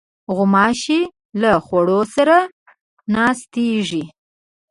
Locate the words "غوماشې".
0.35-0.99